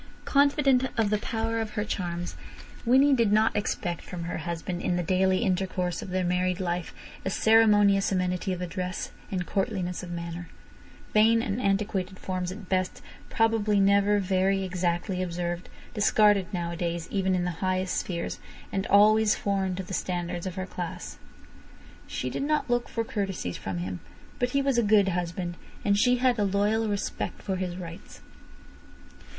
Confident 0.25 0.85
of 0.97 1.11
the 1.11 1.19
power 1.19 1.61
of 1.61 1.73
her 1.73 1.83
charms, 1.85 2.35
Winnie 2.87 3.13
did 3.13 3.31
not 3.31 3.55
expect 3.55 4.01
from 4.03 4.23
her 4.23 4.39
husband 4.39 4.81
in 4.81 4.95
the 4.95 5.03
daily 5.03 5.43
intercourse 5.43 6.01
of 6.01 6.09
their 6.09 6.23
married 6.23 6.59
life 6.59 6.91
a 7.23 7.29
ceremonious 7.29 8.11
amenity 8.11 8.51
of 8.51 8.63
address 8.63 9.11
and 9.29 9.45
courtliness 9.45 10.01
of 10.01 10.09
manner; 10.09 10.49
vain 11.13 11.43
and 11.43 11.61
antiquated 11.61 12.17
forms 12.17 12.51
at 12.51 12.67
best, 12.67 13.03
probably 13.29 13.79
never 13.79 14.17
very 14.17 14.63
exactly 14.63 15.21
observed, 15.21 15.69
discarded 15.93 16.51
nowadays 16.51 17.07
even 17.11 17.35
in 17.35 17.43
the 17.45 17.51
highest 17.61 17.95
spheres, 17.95 18.39
and 18.71 18.87
always 18.87 19.35
foreign 19.35 19.75
to 19.75 19.83
the 19.83 19.93
standards 19.93 20.47
of 20.47 20.55
her 20.55 20.65
class. 20.65 21.19
She 22.07 22.31
did 22.31 22.41
not 22.41 22.67
look 22.67 22.89
for 22.89 23.03
courtesies 23.03 23.55
from 23.57 23.77
him. 23.77 23.99
But 24.39 24.49
he 24.49 24.63
was 24.63 24.79
a 24.79 24.81
good 24.81 25.09
husband, 25.09 25.57
and 25.85 25.95
she 25.95 26.15
had 26.17 26.39
a 26.39 26.43
loyal 26.43 26.87
respect 26.89 27.43
for 27.43 27.57
his 27.57 27.77
rights. 27.77 28.21